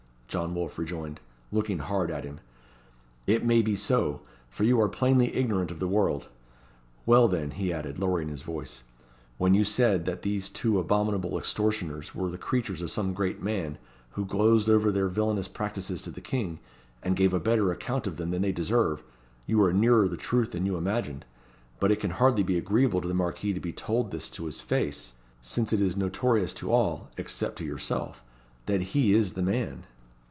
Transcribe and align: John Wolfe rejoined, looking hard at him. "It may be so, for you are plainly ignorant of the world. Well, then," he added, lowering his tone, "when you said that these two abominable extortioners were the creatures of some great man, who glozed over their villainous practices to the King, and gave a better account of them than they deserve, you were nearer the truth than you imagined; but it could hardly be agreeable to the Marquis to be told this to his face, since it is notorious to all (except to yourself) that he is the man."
John 0.31 0.55
Wolfe 0.55 0.77
rejoined, 0.77 1.19
looking 1.51 1.79
hard 1.79 2.09
at 2.09 2.23
him. 2.23 2.39
"It 3.27 3.43
may 3.43 3.61
be 3.61 3.75
so, 3.75 4.21
for 4.49 4.63
you 4.63 4.79
are 4.79 4.87
plainly 4.87 5.35
ignorant 5.35 5.71
of 5.71 5.79
the 5.81 5.89
world. 5.89 6.29
Well, 7.05 7.27
then," 7.27 7.51
he 7.51 7.73
added, 7.73 7.99
lowering 7.99 8.29
his 8.29 8.43
tone, 8.43 8.63
"when 9.37 9.53
you 9.53 9.65
said 9.65 10.05
that 10.05 10.21
these 10.21 10.47
two 10.47 10.79
abominable 10.79 11.37
extortioners 11.37 12.15
were 12.15 12.29
the 12.29 12.37
creatures 12.37 12.81
of 12.81 12.89
some 12.91 13.11
great 13.13 13.41
man, 13.43 13.77
who 14.11 14.23
glozed 14.23 14.69
over 14.69 14.89
their 14.89 15.09
villainous 15.09 15.49
practices 15.49 16.01
to 16.03 16.11
the 16.11 16.21
King, 16.21 16.59
and 17.03 17.17
gave 17.17 17.33
a 17.33 17.37
better 17.41 17.69
account 17.69 18.07
of 18.07 18.15
them 18.15 18.31
than 18.31 18.41
they 18.41 18.53
deserve, 18.53 19.03
you 19.45 19.57
were 19.57 19.73
nearer 19.73 20.07
the 20.07 20.15
truth 20.15 20.53
than 20.53 20.65
you 20.65 20.77
imagined; 20.77 21.25
but 21.81 21.91
it 21.91 21.99
could 21.99 22.11
hardly 22.11 22.41
be 22.43 22.57
agreeable 22.57 23.01
to 23.01 23.07
the 23.09 23.13
Marquis 23.13 23.51
to 23.51 23.59
be 23.59 23.73
told 23.73 24.11
this 24.11 24.29
to 24.29 24.45
his 24.45 24.61
face, 24.61 25.15
since 25.41 25.73
it 25.73 25.81
is 25.81 25.97
notorious 25.97 26.53
to 26.53 26.71
all 26.71 27.09
(except 27.17 27.57
to 27.57 27.65
yourself) 27.65 28.23
that 28.65 28.79
he 28.95 29.13
is 29.13 29.33
the 29.33 29.43
man." 29.43 29.83